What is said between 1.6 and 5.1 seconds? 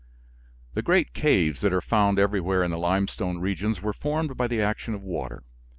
that are found everywhere in the limestone regions were formed by the action of